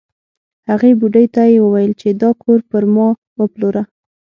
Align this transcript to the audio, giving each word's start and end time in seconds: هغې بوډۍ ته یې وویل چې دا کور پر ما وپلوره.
هغې 0.69 0.91
بوډۍ 0.99 1.25
ته 1.35 1.41
یې 1.51 1.57
وویل 1.65 1.93
چې 2.01 2.07
دا 2.21 2.29
کور 2.41 2.59
پر 2.69 2.83
ما 2.93 3.07
وپلوره. 3.41 3.81